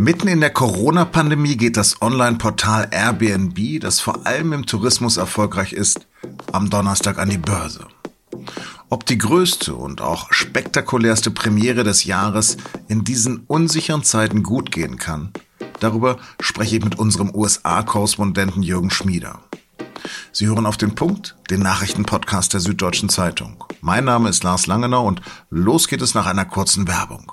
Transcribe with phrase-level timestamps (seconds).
[0.00, 6.06] Mitten in der Corona-Pandemie geht das Online-Portal Airbnb, das vor allem im Tourismus erfolgreich ist,
[6.52, 7.86] am Donnerstag an die Börse.
[8.88, 12.56] Ob die größte und auch spektakulärste Premiere des Jahres
[12.88, 15.34] in diesen unsicheren Zeiten gut gehen kann,
[15.80, 19.40] darüber spreche ich mit unserem USA-Korrespondenten Jürgen Schmieder.
[20.32, 23.64] Sie hören auf den Punkt, den Nachrichtenpodcast der Süddeutschen Zeitung.
[23.82, 25.20] Mein Name ist Lars Langenau und
[25.50, 27.32] los geht es nach einer kurzen Werbung.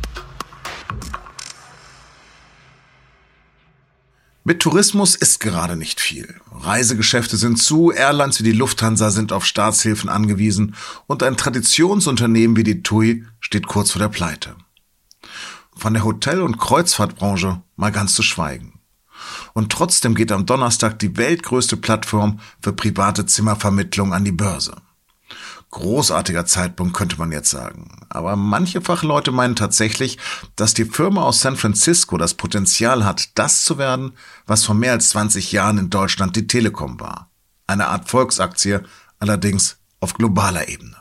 [4.43, 6.41] Mit Tourismus ist gerade nicht viel.
[6.51, 10.73] Reisegeschäfte sind zu, Airlines wie die Lufthansa sind auf Staatshilfen angewiesen
[11.05, 14.55] und ein Traditionsunternehmen wie die TUI steht kurz vor der Pleite.
[15.75, 18.79] Von der Hotel- und Kreuzfahrtbranche mal ganz zu schweigen.
[19.53, 24.75] Und trotzdem geht am Donnerstag die weltgrößte Plattform für private Zimmervermittlung an die Börse.
[25.71, 27.97] Großartiger Zeitpunkt könnte man jetzt sagen.
[28.09, 30.17] Aber manche Fachleute meinen tatsächlich,
[30.57, 34.11] dass die Firma aus San Francisco das Potenzial hat, das zu werden,
[34.45, 37.31] was vor mehr als 20 Jahren in Deutschland die Telekom war.
[37.67, 38.81] Eine Art Volksaktie,
[39.19, 40.97] allerdings auf globaler Ebene.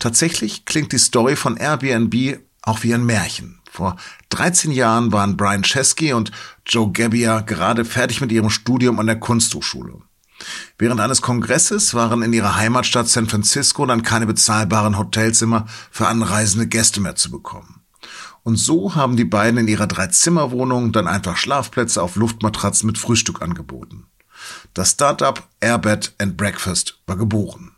[0.00, 3.60] Tatsächlich klingt die Story von Airbnb auch wie ein Märchen.
[3.70, 3.96] Vor
[4.30, 6.32] 13 Jahren waren Brian Chesky und
[6.66, 10.02] Joe Gebbia gerade fertig mit ihrem Studium an der Kunsthochschule.
[10.78, 16.66] Während eines Kongresses waren in ihrer Heimatstadt San Francisco dann keine bezahlbaren Hotelzimmer für anreisende
[16.66, 17.82] Gäste mehr zu bekommen.
[18.42, 23.42] Und so haben die beiden in ihrer Dreizimmerwohnung dann einfach Schlafplätze auf Luftmatratzen mit Frühstück
[23.42, 24.06] angeboten.
[24.74, 27.72] Das Startup Airbed and Breakfast war geboren.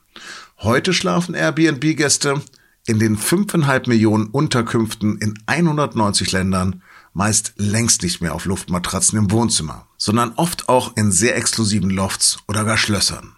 [0.58, 2.42] Heute schlafen Airbnb-Gäste
[2.86, 6.82] in den fünfeinhalb Millionen Unterkünften in 190 Ländern
[7.18, 12.38] meist längst nicht mehr auf Luftmatratzen im Wohnzimmer, sondern oft auch in sehr exklusiven Lofts
[12.46, 13.34] oder gar Schlössern.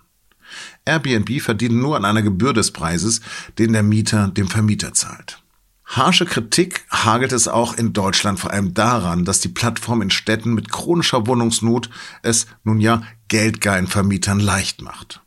[0.85, 3.23] Airbnb verdient nur an einer Gebühr des Preises,
[3.59, 5.43] den der Mieter dem Vermieter zahlt.
[5.87, 10.53] Harsche Kritik hagelt es auch in Deutschland vor allem daran, dass die Plattform in Städten
[10.53, 11.89] mit chronischer Wohnungsnot
[12.23, 15.23] es nun ja geldgeilen Vermietern leicht macht.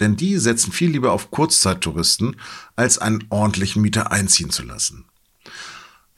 [0.00, 2.36] Denn die setzen viel lieber auf Kurzzeittouristen,
[2.76, 5.06] als einen ordentlichen Mieter einziehen zu lassen.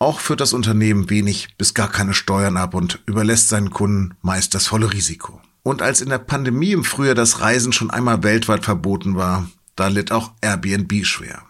[0.02, 4.52] Auch führt das Unternehmen wenig bis gar keine Steuern ab und überlässt seinen Kunden meist
[4.52, 5.40] das volle Risiko.
[5.62, 9.86] Und als in der Pandemie im Frühjahr das Reisen schon einmal weltweit verboten war, da
[9.86, 11.44] litt auch Airbnb schwer.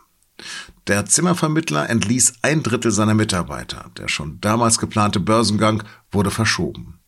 [0.87, 3.91] Der Zimmervermittler entließ ein Drittel seiner Mitarbeiter.
[3.97, 6.99] Der schon damals geplante Börsengang wurde verschoben.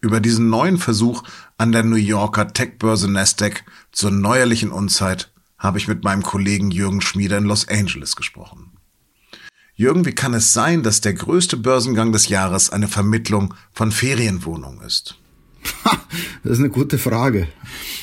[0.00, 1.22] Über diesen neuen Versuch
[1.58, 3.62] an der New Yorker Tech-Börse Nasdaq
[3.92, 8.79] zur neuerlichen Unzeit habe ich mit meinem Kollegen Jürgen Schmieder in Los Angeles gesprochen.
[9.80, 14.82] Jürgen, wie kann es sein, dass der größte Börsengang des Jahres eine Vermittlung von Ferienwohnungen
[14.82, 15.16] ist?
[16.42, 17.48] Das ist eine gute Frage.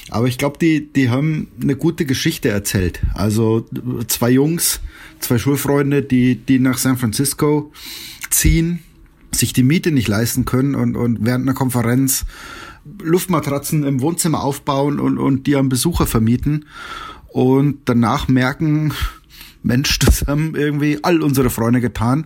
[0.10, 3.02] Aber ich glaube, die, die haben eine gute Geschichte erzählt.
[3.14, 3.68] Also
[4.08, 4.80] zwei Jungs,
[5.20, 7.72] zwei Schulfreunde, die, die nach San Francisco
[8.32, 8.80] ziehen,
[9.32, 12.26] sich die Miete nicht leisten können und, und während einer Konferenz
[13.04, 16.66] Luftmatratzen im Wohnzimmer aufbauen und, und die an Besucher vermieten
[17.28, 18.94] und danach merken,
[19.68, 22.26] Mensch, das haben irgendwie all unsere Freunde getan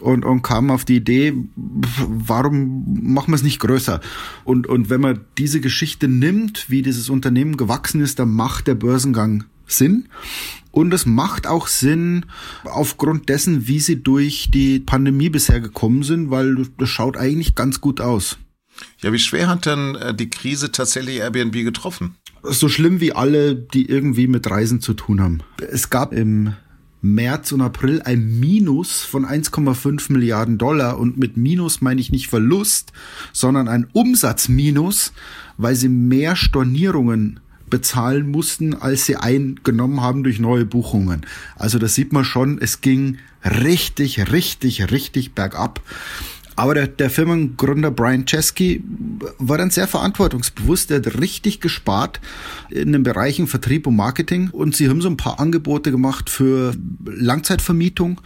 [0.00, 4.00] und, und kamen auf die Idee, warum machen wir es nicht größer?
[4.44, 8.74] Und, und wenn man diese Geschichte nimmt, wie dieses Unternehmen gewachsen ist, dann macht der
[8.74, 10.08] Börsengang Sinn.
[10.70, 12.26] Und es macht auch Sinn
[12.64, 17.80] aufgrund dessen, wie sie durch die Pandemie bisher gekommen sind, weil das schaut eigentlich ganz
[17.80, 18.38] gut aus.
[19.00, 22.16] Ja, wie schwer hat denn äh, die Krise tatsächlich Airbnb getroffen?
[22.42, 25.42] So schlimm wie alle, die irgendwie mit Reisen zu tun haben.
[25.70, 26.54] Es gab im
[27.04, 30.98] März und April ein Minus von 1,5 Milliarden Dollar.
[30.98, 32.92] Und mit Minus meine ich nicht Verlust,
[33.32, 35.12] sondern ein Umsatzminus,
[35.58, 41.26] weil sie mehr Stornierungen bezahlen mussten, als sie eingenommen haben durch neue Buchungen.
[41.56, 45.82] Also da sieht man schon, es ging richtig, richtig, richtig bergab.
[46.56, 48.82] Aber der, der Firmengründer Brian Chesky
[49.38, 50.90] war dann sehr verantwortungsbewusst.
[50.90, 52.20] Er hat richtig gespart
[52.70, 54.50] in den Bereichen Vertrieb und Marketing.
[54.50, 56.74] Und sie haben so ein paar Angebote gemacht für
[57.04, 58.20] Langzeitvermietung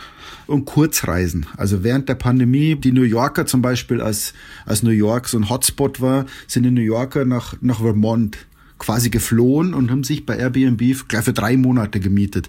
[0.47, 1.47] und Kurzreisen.
[1.57, 4.35] Also während der Pandemie, die New Yorker zum Beispiel, als,
[4.67, 8.39] als New York so ein Hotspot war, sind die New Yorker nach, nach Vermont
[8.79, 12.49] quasi geflohen und haben sich bei Airbnb gleich für drei Monate gemietet.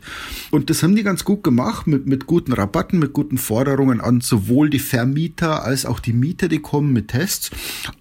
[0.51, 4.21] Und das haben die ganz gut gemacht, mit, mit guten Rabatten, mit guten Forderungen an
[4.21, 7.51] sowohl die Vermieter als auch die Mieter, die kommen mit Tests.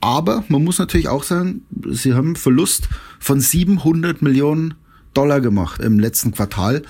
[0.00, 2.88] Aber man muss natürlich auch sagen, sie haben Verlust
[3.19, 4.74] von 700 Millionen
[5.14, 6.82] Dollar gemacht im letzten Quartal.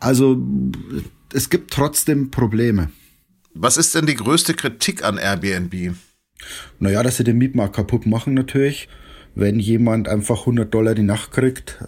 [0.00, 0.40] Also
[1.32, 2.90] es gibt trotzdem Probleme.
[3.54, 5.94] Was ist denn die größte Kritik an Airbnb?
[6.78, 8.88] Naja, dass sie den Mietmarkt kaputt machen natürlich.
[9.34, 11.84] Wenn jemand einfach 100 Dollar die Nacht kriegt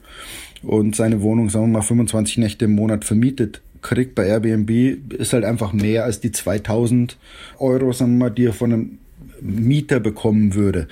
[0.63, 5.33] und seine Wohnung, sagen wir mal, 25 Nächte im Monat vermietet kriegt bei Airbnb, ist
[5.33, 7.17] halt einfach mehr als die 2000
[7.59, 8.99] Euro, sagen wir mal, die er von einem
[9.41, 10.89] Mieter bekommen würde.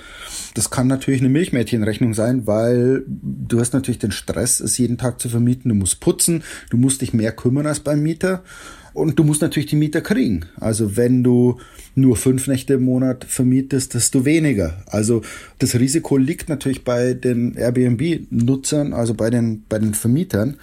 [0.55, 5.21] Das kann natürlich eine Milchmädchenrechnung sein, weil du hast natürlich den Stress, es jeden Tag
[5.21, 5.71] zu vermieten.
[5.71, 8.45] Du musst putzen, du musst dich mehr kümmern als beim Mieter.
[8.93, 10.47] Und du musst natürlich die Mieter kriegen.
[10.61, 11.59] Also wenn du
[11.94, 14.82] nur fünf Nächte im Monat vermietest, desto weniger.
[14.87, 15.23] Also
[15.58, 20.56] das Risiko liegt natürlich bei den Airbnb-Nutzern, also bei den, bei den Vermietern.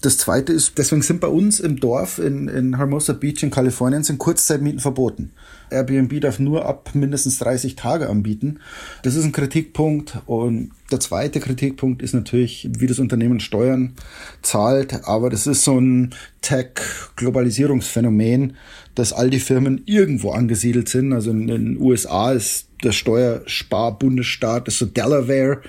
[0.00, 4.02] Das zweite ist, deswegen sind bei uns im Dorf in, in Hermosa Beach in Kalifornien
[4.02, 5.32] sind Kurzzeitmieten verboten.
[5.70, 8.58] Airbnb darf nur ab mindestens 30 Tage anbieten.
[9.02, 10.18] Das ist ein Kritikpunkt.
[10.26, 13.94] Und der zweite Kritikpunkt ist natürlich, wie das Unternehmen Steuern
[14.42, 15.04] zahlt.
[15.04, 18.56] Aber das ist so ein Tech-Globalisierungsphänomen,
[18.94, 21.12] dass all die Firmen irgendwo angesiedelt sind.
[21.12, 25.60] Also in den USA ist der Steuersparbundesstaat, das ist so Delaware.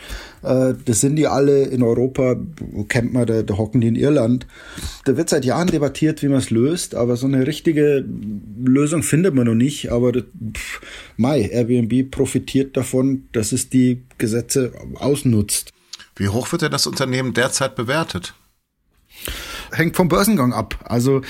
[0.43, 2.37] Äh, das sind die alle in Europa,
[2.87, 4.47] kennt man, da, da hocken die in Irland.
[5.05, 8.05] Da wird seit Jahren debattiert, wie man es löst, aber so eine richtige
[8.63, 9.91] Lösung findet man noch nicht.
[9.91, 10.23] Aber das,
[10.53, 10.81] pff,
[11.17, 15.71] Mai, Airbnb profitiert davon, dass es die Gesetze ausnutzt.
[16.15, 18.33] Wie hoch wird denn das Unternehmen derzeit bewertet?
[19.71, 20.79] Hängt vom Börsengang ab.
[20.83, 21.21] Also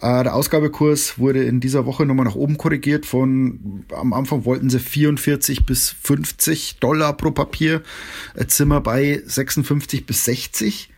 [0.00, 4.70] äh, der Ausgabekurs wurde in dieser Woche nochmal nach oben korrigiert von, am Anfang wollten
[4.70, 7.82] sie 44 bis 50 Dollar pro Papier.
[8.38, 10.90] Jetzt sind wir bei 56 bis 60.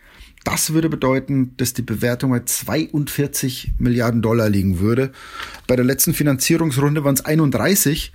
[0.43, 5.11] Das würde bedeuten, dass die Bewertung bei 42 Milliarden Dollar liegen würde.
[5.67, 8.13] Bei der letzten Finanzierungsrunde waren es 31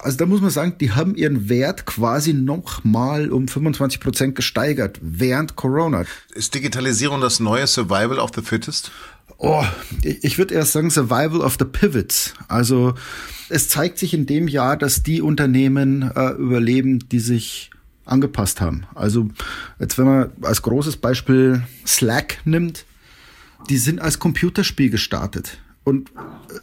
[0.00, 4.98] also da muss man sagen, die haben ihren Wert quasi nochmal um 25 Prozent gesteigert
[5.00, 6.04] während Corona.
[6.34, 8.90] Ist Digitalisierung das neue Survival of the Fittest?
[9.38, 9.64] Oh,
[10.02, 12.34] ich würde erst sagen Survival of the Pivots.
[12.48, 12.94] Also
[13.48, 17.70] es zeigt sich in dem Jahr, dass die Unternehmen äh, überleben, die sich
[18.04, 18.86] angepasst haben.
[18.94, 19.28] Also
[19.78, 22.86] jetzt wenn man als großes Beispiel Slack nimmt,
[23.68, 26.10] die sind als Computerspiel gestartet und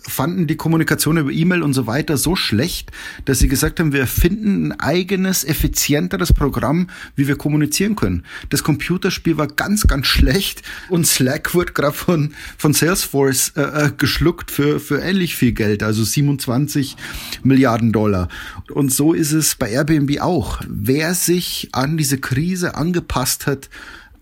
[0.01, 2.91] fanden die Kommunikation über E-Mail und so weiter so schlecht,
[3.23, 8.25] dass sie gesagt haben, wir erfinden ein eigenes, effizienteres Programm, wie wir kommunizieren können.
[8.49, 13.91] Das Computerspiel war ganz, ganz schlecht und Slack wurde gerade von, von Salesforce äh, äh
[13.97, 16.97] geschluckt für, für ähnlich viel Geld, also 27
[17.43, 18.27] Milliarden Dollar.
[18.73, 20.59] Und so ist es bei Airbnb auch.
[20.67, 23.69] Wer sich an diese Krise angepasst hat,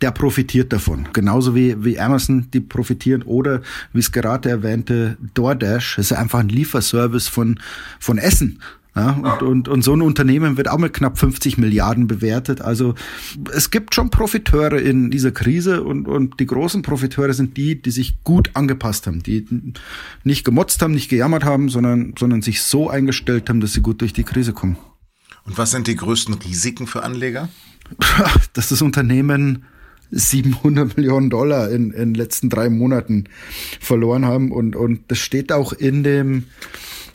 [0.02, 1.08] der profitiert davon.
[1.14, 3.62] Genauso wie, wie Amazon, die profitieren oder
[3.94, 7.60] wie es gerade erwähnte DoorDash, das ist einfach ein Lieferservice von,
[8.00, 8.60] von Essen.
[8.94, 12.60] Ja, und, und, und so ein Unternehmen wird auch mit knapp 50 Milliarden bewertet.
[12.60, 12.96] Also
[13.54, 17.92] es gibt schon Profiteure in dieser Krise und, und die großen Profiteure sind die, die
[17.92, 19.48] sich gut angepasst haben, die
[20.26, 24.02] nicht gemotzt haben, nicht gejammert haben, sondern, sondern sich so eingestellt haben, dass sie gut
[24.02, 24.76] durch die Krise kommen.
[25.46, 27.48] Und was sind die größten Risiken für Anleger?
[28.54, 29.64] Dass das Unternehmen
[30.12, 33.26] 700 Millionen Dollar in, in den letzten drei Monaten
[33.80, 34.52] verloren haben.
[34.52, 36.44] Und, und das steht auch in dem,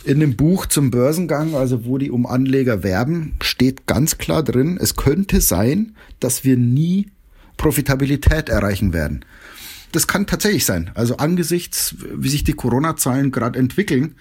[0.04, 4.78] in dem Buch zum Börsengang, also wo die um Anleger werben, steht ganz klar drin,
[4.80, 7.10] es könnte sein, dass wir nie
[7.56, 9.24] Profitabilität erreichen werden.
[9.92, 10.90] Das kann tatsächlich sein.
[10.94, 14.14] Also angesichts, wie sich die Corona-Zahlen gerade entwickeln,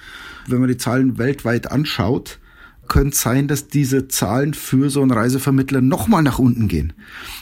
[0.47, 2.39] wenn man die Zahlen weltweit anschaut,
[2.87, 6.93] könnte sein, dass diese Zahlen für so einen Reisevermittler nochmal nach unten gehen.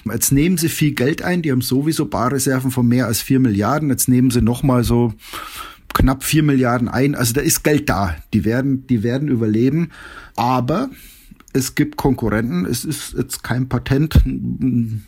[0.05, 3.89] Jetzt nehmen sie viel Geld ein, die haben sowieso Barreserven von mehr als vier Milliarden,
[3.89, 5.13] jetzt nehmen sie nochmal so
[5.93, 7.15] knapp vier Milliarden ein.
[7.15, 8.15] Also da ist Geld da.
[8.33, 9.89] Die werden, die werden überleben.
[10.35, 10.89] Aber
[11.53, 12.65] es gibt Konkurrenten.
[12.65, 15.05] Es ist jetzt kein Patent, ein,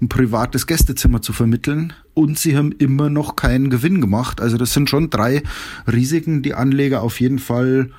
[0.00, 1.92] ein privates Gästezimmer zu vermitteln.
[2.14, 4.40] Und sie haben immer noch keinen Gewinn gemacht.
[4.40, 5.42] Also das sind schon drei
[5.90, 7.90] Risiken, die Anleger auf jeden Fall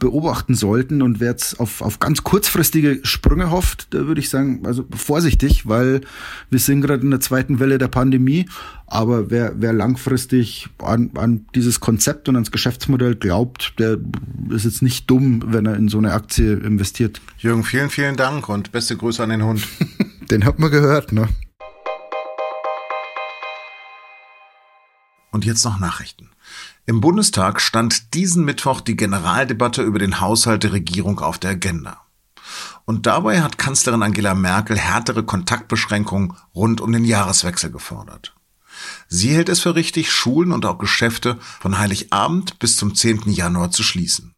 [0.00, 4.62] beobachten sollten und wer jetzt auf, auf ganz kurzfristige Sprünge hofft, da würde ich sagen,
[4.64, 6.02] also vorsichtig, weil
[6.50, 8.46] wir sind gerade in der zweiten Welle der Pandemie.
[8.86, 13.98] Aber wer, wer langfristig an, an dieses Konzept und ans Geschäftsmodell glaubt, der
[14.50, 17.20] ist jetzt nicht dumm, wenn er in so eine Aktie investiert.
[17.38, 19.62] Jürgen, vielen, vielen Dank und beste Grüße an den Hund.
[20.30, 21.28] den hat man gehört, ne?
[25.38, 26.30] Und jetzt noch Nachrichten.
[26.84, 32.00] Im Bundestag stand diesen Mittwoch die Generaldebatte über den Haushalt der Regierung auf der Agenda.
[32.86, 38.34] Und dabei hat Kanzlerin Angela Merkel härtere Kontaktbeschränkungen rund um den Jahreswechsel gefordert.
[39.06, 43.30] Sie hält es für richtig, Schulen und auch Geschäfte von Heiligabend bis zum 10.
[43.30, 44.34] Januar zu schließen.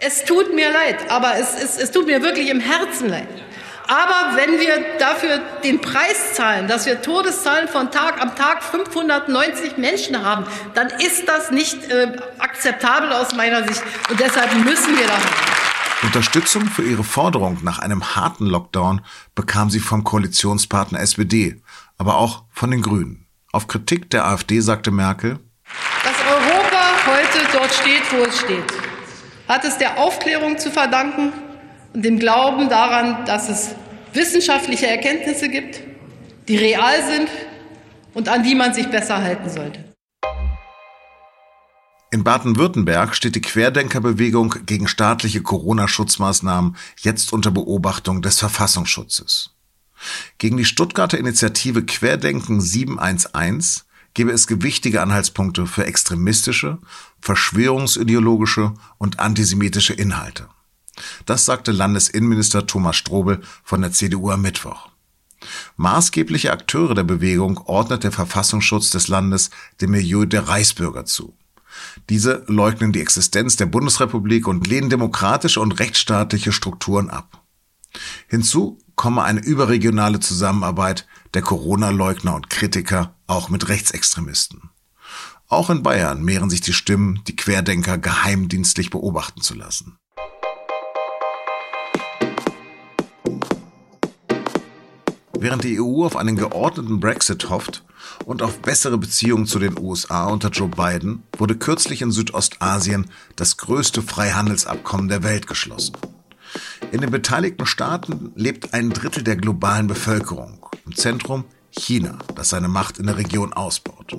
[0.00, 3.42] Es tut mir leid, aber es, es, es tut mir wirklich im Herzen leid.
[3.88, 9.76] Aber wenn wir dafür den Preis zahlen, dass wir Todeszahlen von Tag am Tag 590
[9.76, 13.82] Menschen haben, dann ist das nicht äh, akzeptabel aus meiner Sicht.
[14.08, 15.18] Und deshalb müssen wir da
[16.02, 19.02] Unterstützung für ihre Forderung nach einem harten Lockdown
[19.36, 21.62] bekam sie vom Koalitionspartner SPD,
[21.96, 23.26] aber auch von den Grünen.
[23.52, 25.38] Auf Kritik der AfD sagte Merkel,
[26.02, 28.64] dass Europa heute dort steht, wo es steht,
[29.48, 31.32] hat es der Aufklärung zu verdanken
[31.94, 33.74] und dem Glauben daran, dass es
[34.12, 35.80] wissenschaftliche Erkenntnisse gibt,
[36.48, 37.28] die real sind
[38.14, 39.84] und an die man sich besser halten sollte.
[42.10, 49.54] In Baden-Württemberg steht die Querdenkerbewegung gegen staatliche Corona-Schutzmaßnahmen jetzt unter Beobachtung des Verfassungsschutzes.
[50.36, 56.78] Gegen die Stuttgarter Initiative Querdenken 711 gebe es gewichtige Anhaltspunkte für extremistische,
[57.22, 60.48] verschwörungsideologische und antisemitische Inhalte.
[61.26, 64.88] Das sagte Landesinnenminister Thomas Strobel von der CDU am Mittwoch.
[65.76, 71.36] Maßgebliche Akteure der Bewegung ordnet der Verfassungsschutz des Landes dem Milieu der Reichsbürger zu.
[72.08, 77.42] Diese leugnen die Existenz der Bundesrepublik und lehnen demokratische und rechtsstaatliche Strukturen ab.
[78.28, 84.70] Hinzu komme eine überregionale Zusammenarbeit der Corona-Leugner und Kritiker auch mit Rechtsextremisten.
[85.48, 89.98] Auch in Bayern mehren sich die Stimmen, die Querdenker geheimdienstlich beobachten zu lassen.
[95.38, 97.82] Während die EU auf einen geordneten Brexit hofft
[98.26, 103.56] und auf bessere Beziehungen zu den USA unter Joe Biden, wurde kürzlich in Südostasien das
[103.56, 105.96] größte Freihandelsabkommen der Welt geschlossen.
[106.92, 110.64] In den beteiligten Staaten lebt ein Drittel der globalen Bevölkerung.
[110.86, 114.16] Im Zentrum China, das seine Macht in der Region ausbaut.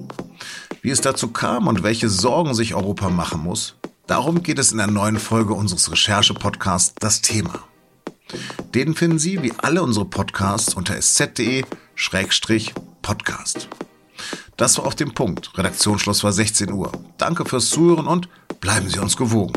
[0.81, 3.75] Wie es dazu kam und welche Sorgen sich Europa machen muss,
[4.07, 7.63] darum geht es in der neuen Folge unseres Recherche-Podcasts Das Thema.
[8.73, 13.67] Den finden Sie wie alle unsere Podcasts unter sz.de-podcast.
[14.57, 15.57] Das war auf dem Punkt.
[15.57, 16.91] Redaktionsschluss war 16 Uhr.
[17.17, 19.53] Danke fürs Zuhören und bleiben Sie uns gewogen.